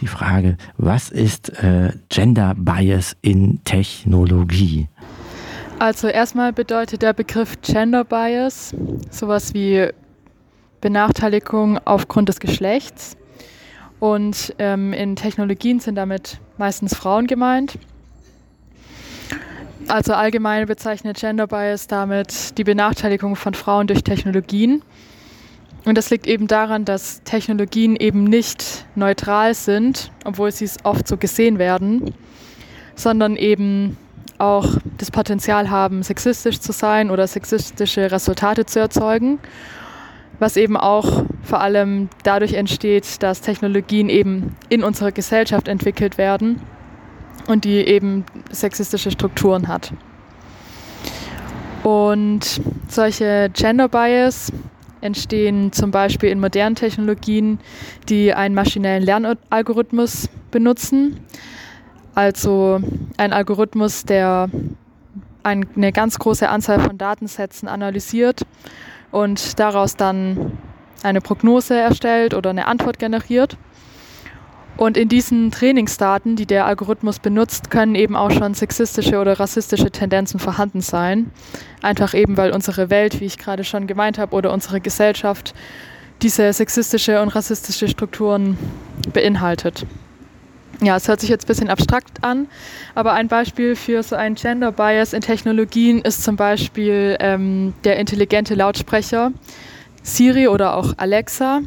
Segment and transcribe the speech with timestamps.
[0.00, 4.88] die Frage, was ist äh, Gender Bias in Technologie?
[5.78, 8.74] Also erstmal bedeutet der Begriff Gender Bias
[9.10, 9.88] sowas wie
[10.80, 13.16] Benachteiligung aufgrund des Geschlechts.
[13.98, 17.78] Und ähm, in Technologien sind damit meistens Frauen gemeint.
[19.88, 24.82] Also allgemein bezeichnet Gender Bias damit die Benachteiligung von Frauen durch Technologien.
[25.84, 31.08] Und das liegt eben daran, dass Technologien eben nicht neutral sind, obwohl sie es oft
[31.08, 32.14] so gesehen werden,
[32.94, 33.96] sondern eben
[34.38, 39.38] auch das Potenzial haben, sexistisch zu sein oder sexistische Resultate zu erzeugen,
[40.38, 46.60] was eben auch vor allem dadurch entsteht, dass Technologien eben in unserer Gesellschaft entwickelt werden
[47.46, 49.92] und die eben sexistische Strukturen hat.
[51.82, 54.52] Und solche Gender Bias
[55.00, 57.58] entstehen zum Beispiel in modernen Technologien,
[58.08, 61.20] die einen maschinellen Lernalgorithmus benutzen.
[62.14, 62.80] Also
[63.16, 64.50] ein Algorithmus, der
[65.42, 68.42] eine ganz große Anzahl von Datensätzen analysiert
[69.10, 70.58] und daraus dann
[71.02, 73.56] eine Prognose erstellt oder eine Antwort generiert.
[74.80, 79.90] Und in diesen Trainingsdaten, die der Algorithmus benutzt, können eben auch schon sexistische oder rassistische
[79.90, 81.30] Tendenzen vorhanden sein.
[81.82, 85.52] Einfach eben, weil unsere Welt, wie ich gerade schon gemeint habe, oder unsere Gesellschaft
[86.22, 88.56] diese sexistische und rassistische Strukturen
[89.12, 89.84] beinhaltet.
[90.80, 92.48] Ja, es hört sich jetzt ein bisschen abstrakt an,
[92.94, 97.98] aber ein Beispiel für so einen Gender Bias in Technologien ist zum Beispiel ähm, der
[97.98, 99.32] intelligente Lautsprecher
[100.02, 101.60] Siri oder auch Alexa.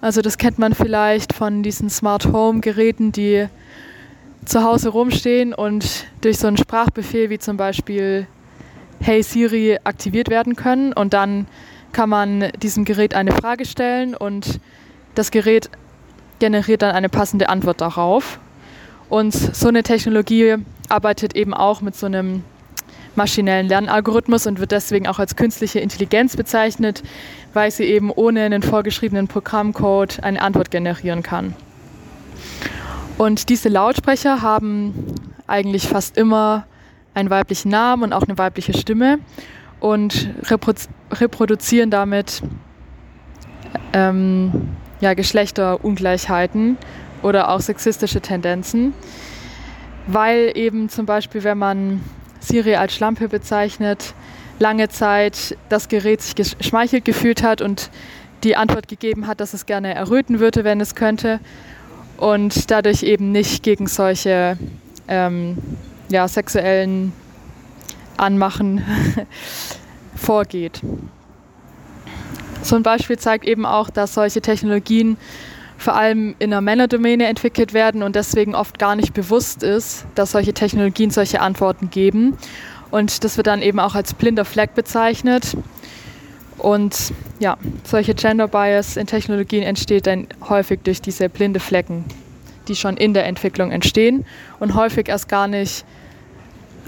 [0.00, 3.48] Also das kennt man vielleicht von diesen Smart Home Geräten, die
[4.44, 8.26] zu Hause rumstehen und durch so einen Sprachbefehl wie zum Beispiel
[9.00, 11.46] Hey Siri aktiviert werden können und dann
[11.92, 14.60] kann man diesem Gerät eine Frage stellen und
[15.14, 15.68] das Gerät
[16.38, 18.38] generiert dann eine passende Antwort darauf.
[19.08, 20.56] Und so eine Technologie
[20.88, 22.44] arbeitet eben auch mit so einem
[23.16, 27.02] maschinellen Lernalgorithmus und wird deswegen auch als künstliche Intelligenz bezeichnet,
[27.54, 31.54] weil sie eben ohne einen vorgeschriebenen Programmcode eine Antwort generieren kann.
[33.16, 35.14] Und diese Lautsprecher haben
[35.46, 36.66] eigentlich fast immer
[37.14, 39.18] einen weiblichen Namen und auch eine weibliche Stimme
[39.80, 42.42] und reprodu reproduzieren damit
[43.94, 44.68] ähm,
[45.00, 46.76] ja, Geschlechterungleichheiten
[47.22, 48.92] oder auch sexistische Tendenzen,
[50.06, 52.02] weil eben zum Beispiel, wenn man
[52.40, 54.14] Siri als Schlampe bezeichnet,
[54.58, 57.90] lange Zeit das Gerät sich geschmeichelt gefühlt hat und
[58.44, 61.40] die Antwort gegeben hat, dass es gerne erröten würde, wenn es könnte
[62.16, 64.58] und dadurch eben nicht gegen solche
[65.08, 65.58] ähm,
[66.10, 67.12] ja, sexuellen
[68.16, 68.84] Anmachen
[70.16, 70.80] vorgeht.
[72.62, 75.16] So ein Beispiel zeigt eben auch, dass solche Technologien
[75.78, 80.32] vor allem in der Männerdomäne entwickelt werden und deswegen oft gar nicht bewusst ist, dass
[80.32, 82.36] solche Technologien solche Antworten geben.
[82.90, 85.56] Und das wird dann eben auch als blinder Fleck bezeichnet.
[86.58, 92.04] Und ja, solche Gender Bias in Technologien entsteht dann häufig durch diese blinde Flecken,
[92.66, 94.24] die schon in der Entwicklung entstehen
[94.58, 95.84] und häufig erst gar nicht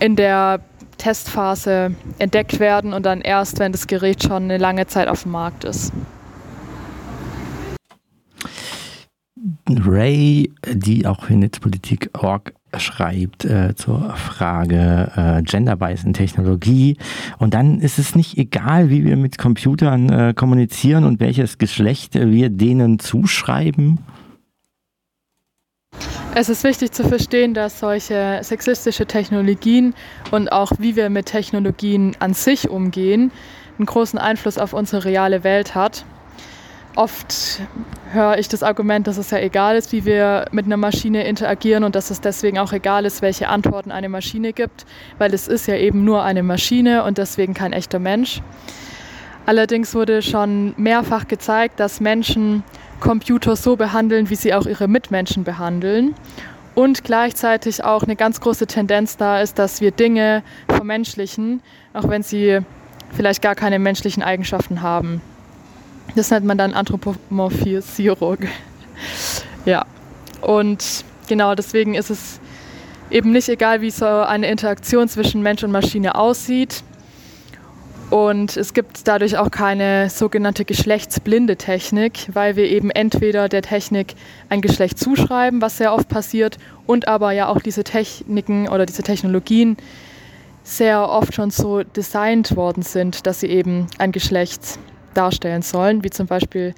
[0.00, 0.60] in der
[0.98, 5.32] Testphase entdeckt werden und dann erst, wenn das Gerät schon eine lange Zeit auf dem
[5.32, 5.92] Markt ist.
[9.68, 16.96] Ray, die auch für Netzpolitik.org schreibt äh, zur Frage äh, Gender Bias in Technologie.
[17.38, 22.14] Und dann ist es nicht egal, wie wir mit Computern äh, kommunizieren und welches Geschlecht
[22.14, 23.98] wir denen zuschreiben.
[26.34, 29.92] Es ist wichtig zu verstehen, dass solche sexistische Technologien
[30.30, 33.30] und auch wie wir mit Technologien an sich umgehen,
[33.76, 36.06] einen großen Einfluss auf unsere reale Welt hat.
[36.94, 37.62] Oft
[38.12, 41.84] höre ich das Argument, dass es ja egal ist, wie wir mit einer Maschine interagieren
[41.84, 44.84] und dass es deswegen auch egal ist, welche Antworten eine Maschine gibt,
[45.16, 48.42] weil es ist ja eben nur eine Maschine und deswegen kein echter Mensch.
[49.46, 52.62] Allerdings wurde schon mehrfach gezeigt, dass Menschen
[53.00, 56.14] Computer so behandeln, wie sie auch ihre Mitmenschen behandeln.
[56.74, 61.62] Und gleichzeitig auch eine ganz große Tendenz da ist, dass wir Dinge vermenschlichen,
[61.92, 62.60] auch wenn sie
[63.14, 65.20] vielleicht gar keine menschlichen Eigenschaften haben.
[66.14, 68.38] Das nennt man dann Anthropomorphisierung.
[69.64, 69.84] ja,
[70.40, 72.40] und genau deswegen ist es
[73.10, 76.82] eben nicht egal, wie so eine Interaktion zwischen Mensch und Maschine aussieht.
[78.10, 84.16] Und es gibt dadurch auch keine sogenannte geschlechtsblinde Technik, weil wir eben entweder der Technik
[84.50, 89.02] ein Geschlecht zuschreiben, was sehr oft passiert, und aber ja auch diese Techniken oder diese
[89.02, 89.78] Technologien
[90.62, 94.78] sehr oft schon so designt worden sind, dass sie eben ein Geschlecht
[95.14, 96.74] darstellen sollen, wie zum Beispiel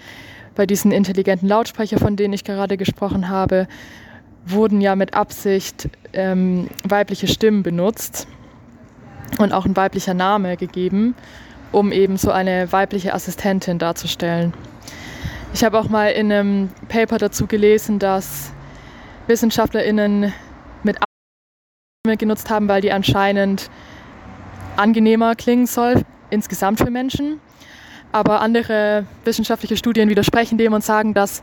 [0.55, 3.67] bei diesen intelligenten Lautsprecher, von denen ich gerade gesprochen habe,
[4.47, 8.27] wurden ja mit Absicht ähm, weibliche Stimmen benutzt
[9.39, 11.15] und auch ein weiblicher Name gegeben,
[11.73, 14.53] um eben so eine weibliche Assistentin darzustellen.
[15.55, 18.53] Ich habe auch mal in einem Paper dazu gelesen, dass
[19.27, 20.33] WissenschaftlerInnen
[20.83, 20.99] mit
[22.05, 23.71] Stimme genutzt haben, weil die anscheinend
[24.77, 27.41] angenehmer klingen soll, insgesamt für Menschen.
[28.15, 31.43] Aber andere wissenschaftliche Studien widersprechen dem und sagen, dass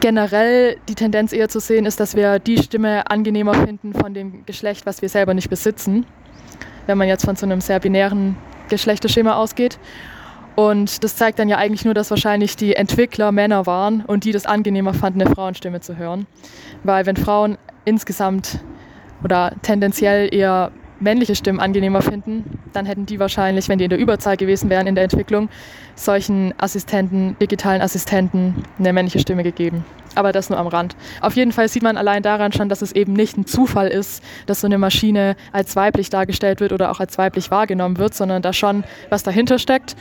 [0.00, 4.44] generell die Tendenz eher zu sehen ist, dass wir die Stimme angenehmer finden von dem
[4.44, 6.04] Geschlecht, was wir selber nicht besitzen,
[6.84, 8.36] wenn man jetzt von so einem sehr binären
[8.68, 9.78] Geschlechterschema ausgeht.
[10.56, 14.32] Und das zeigt dann ja eigentlich nur, dass wahrscheinlich die Entwickler Männer waren und die
[14.32, 16.26] das angenehmer fanden, eine Frauenstimme zu hören.
[16.84, 17.56] Weil wenn Frauen
[17.86, 18.58] insgesamt
[19.24, 20.70] oder tendenziell eher
[21.00, 24.86] männliche Stimmen angenehmer finden, dann hätten die wahrscheinlich, wenn die in der Überzahl gewesen wären
[24.86, 25.48] in der Entwicklung,
[25.94, 29.84] solchen Assistenten, digitalen Assistenten eine männliche Stimme gegeben.
[30.14, 30.96] Aber das nur am Rand.
[31.20, 34.22] Auf jeden Fall sieht man allein daran schon, dass es eben nicht ein Zufall ist,
[34.46, 38.40] dass so eine Maschine als weiblich dargestellt wird oder auch als weiblich wahrgenommen wird, sondern
[38.40, 39.94] da schon was dahinter steckt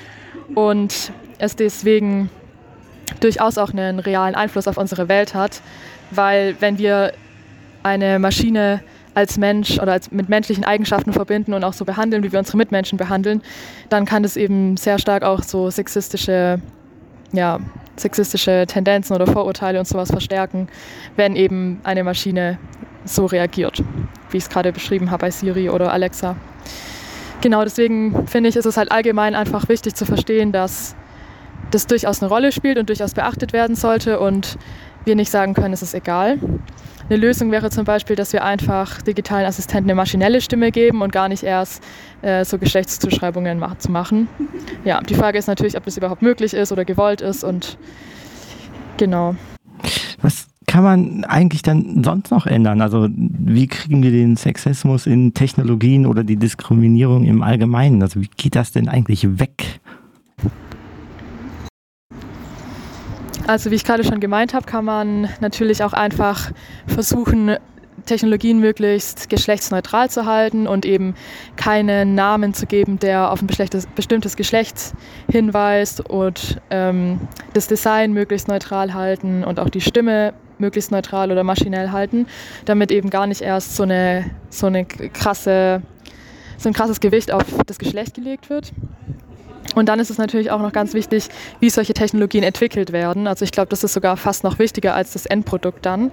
[0.53, 2.29] und es deswegen
[3.19, 5.61] durchaus auch einen realen Einfluss auf unsere Welt hat,
[6.11, 7.11] weil wenn wir
[7.83, 8.81] eine Maschine
[9.15, 12.57] als Mensch oder als mit menschlichen Eigenschaften verbinden und auch so behandeln, wie wir unsere
[12.57, 13.41] Mitmenschen behandeln,
[13.89, 16.59] dann kann das eben sehr stark auch so sexistische,
[17.31, 17.59] ja,
[17.95, 20.67] sexistische Tendenzen oder Vorurteile und sowas verstärken,
[21.15, 22.59] wenn eben eine Maschine
[23.05, 23.81] so reagiert,
[24.31, 26.35] wie ich es gerade beschrieben habe bei Siri oder Alexa.
[27.41, 30.95] Genau, deswegen finde ich, ist es halt allgemein einfach wichtig zu verstehen, dass
[31.71, 34.57] das durchaus eine Rolle spielt und durchaus beachtet werden sollte und
[35.05, 36.39] wir nicht sagen können, es ist egal.
[37.07, 41.11] Eine Lösung wäre zum Beispiel, dass wir einfach digitalen Assistenten eine maschinelle Stimme geben und
[41.11, 41.83] gar nicht erst
[42.23, 44.27] äh, so Geschlechtszuschreibungen ma zu machen.
[44.85, 47.77] Ja, die Frage ist natürlich, ob das überhaupt möglich ist oder gewollt ist und
[48.97, 49.35] genau.
[50.21, 52.81] Was kann man eigentlich dann sonst noch ändern?
[52.81, 58.01] Also wie kriegen wir den Sexismus in Technologien oder die Diskriminierung im Allgemeinen?
[58.01, 59.79] Also wie geht das denn eigentlich weg?
[63.47, 66.51] Also wie ich gerade schon gemeint habe, kann man natürlich auch einfach
[66.87, 67.57] versuchen,
[68.05, 71.15] Technologien möglichst geschlechtsneutral zu halten und eben
[71.55, 73.47] keinen Namen zu geben, der auf ein
[73.95, 74.93] bestimmtes Geschlecht
[75.29, 77.19] hinweist und ähm,
[77.53, 82.27] das Design möglichst neutral halten und auch die Stimme möglichst neutral oder maschinell halten,
[82.65, 85.81] damit eben gar nicht erst so eine, so eine krasse,
[86.57, 88.71] so ein krasses Gewicht auf das Geschlecht gelegt wird.
[89.75, 91.27] Und dann ist es natürlich auch noch ganz wichtig,
[91.59, 93.27] wie solche Technologien entwickelt werden.
[93.27, 96.11] Also ich glaube, das ist sogar fast noch wichtiger als das Endprodukt dann.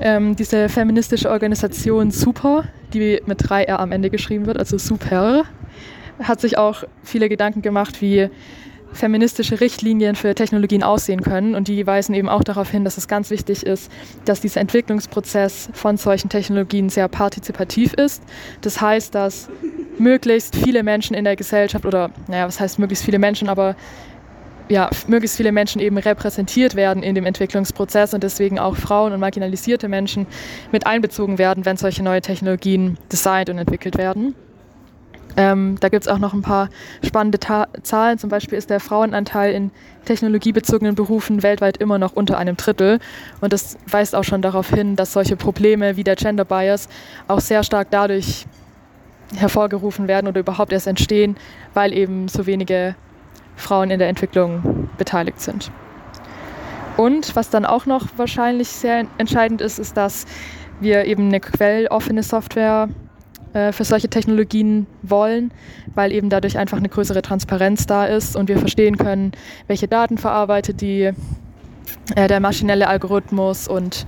[0.00, 5.44] Ähm, diese feministische Organisation Super, die mit 3R am Ende geschrieben wird, also Super,
[6.20, 8.28] hat sich auch viele Gedanken gemacht, wie
[8.92, 11.54] feministische Richtlinien für Technologien aussehen können.
[11.54, 13.90] Und die weisen eben auch darauf hin, dass es ganz wichtig ist,
[14.24, 18.22] dass dieser Entwicklungsprozess von solchen Technologien sehr partizipativ ist.
[18.60, 19.48] Das heißt, dass
[19.98, 23.76] möglichst viele Menschen in der Gesellschaft oder, naja, was heißt möglichst viele Menschen, aber
[24.68, 29.20] ja, möglichst viele Menschen eben repräsentiert werden in dem Entwicklungsprozess und deswegen auch Frauen und
[29.20, 30.26] marginalisierte Menschen
[30.72, 34.34] mit einbezogen werden, wenn solche neue Technologien designt und entwickelt werden.
[35.36, 36.68] Ähm, da gibt es auch noch ein paar
[37.04, 38.18] spannende Ta Zahlen.
[38.18, 39.70] Zum Beispiel ist der Frauenanteil in
[40.04, 43.00] technologiebezogenen Berufen weltweit immer noch unter einem Drittel.
[43.40, 46.88] Und das weist auch schon darauf hin, dass solche Probleme wie der Gender Bias
[47.26, 48.46] auch sehr stark dadurch
[49.36, 51.36] hervorgerufen werden oder überhaupt erst entstehen,
[51.72, 52.94] weil eben so wenige
[53.56, 55.70] Frauen in der Entwicklung beteiligt sind.
[56.96, 60.26] Und was dann auch noch wahrscheinlich sehr entscheidend ist, ist, dass
[60.80, 62.88] wir eben eine quelloffene Software
[63.52, 65.52] äh, für solche Technologien wollen,
[65.94, 69.32] weil eben dadurch einfach eine größere Transparenz da ist und wir verstehen können,
[69.66, 71.12] welche Daten verarbeitet die,
[72.14, 74.06] äh, der maschinelle Algorithmus und,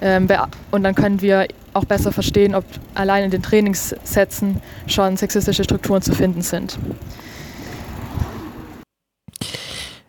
[0.00, 0.28] ähm,
[0.70, 2.64] und dann können wir auch besser verstehen, ob
[2.94, 6.78] allein in den Trainingssätzen schon sexistische Strukturen zu finden sind.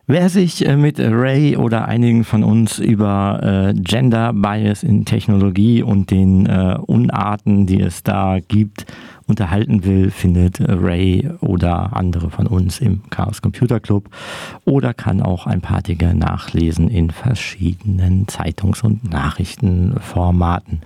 [0.08, 5.82] Wer sich äh, mit Ray oder einigen von uns über äh, Gender Bias in Technologie
[5.82, 8.86] und den äh, Unarten, die es da gibt,
[9.26, 14.10] unterhalten will, findet Ray oder andere von uns im Chaos Computer Club
[14.64, 20.82] oder kann auch ein paar Dinge nachlesen in verschiedenen Zeitungs- und Nachrichtenformaten.